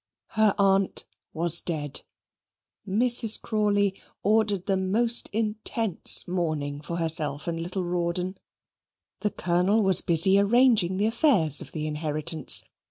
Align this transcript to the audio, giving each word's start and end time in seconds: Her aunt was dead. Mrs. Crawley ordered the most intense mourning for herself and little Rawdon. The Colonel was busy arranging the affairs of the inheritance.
Her 0.29 0.55
aunt 0.57 1.05
was 1.31 1.61
dead. 1.61 2.01
Mrs. 2.89 3.39
Crawley 3.39 3.93
ordered 4.23 4.65
the 4.65 4.75
most 4.75 5.29
intense 5.31 6.27
mourning 6.27 6.81
for 6.81 6.95
herself 6.95 7.47
and 7.47 7.59
little 7.61 7.83
Rawdon. 7.85 8.39
The 9.19 9.29
Colonel 9.29 9.83
was 9.83 10.01
busy 10.01 10.39
arranging 10.39 10.97
the 10.97 11.05
affairs 11.05 11.61
of 11.61 11.71
the 11.71 11.85
inheritance. 11.85 12.63